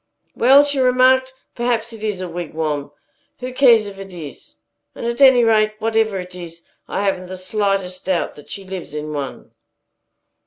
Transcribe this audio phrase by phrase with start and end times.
[0.35, 2.89] "Well," she remarked, "perhaps it is a wigwam.
[3.37, 4.55] Who cares if it is?
[4.95, 8.95] And at any rate, whatever it is, I haven't the slightest doubt that she lives
[8.95, 9.51] in one."